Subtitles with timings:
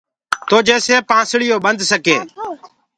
[0.49, 2.21] تو جيڪسي پانسݪيونٚ ٻنَد سڪين۔